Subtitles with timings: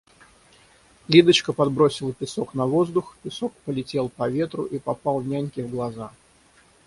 [1.07, 6.11] Лидочка подбросила песок на воздух, песок полетел по ветру и попал няньке в глаза.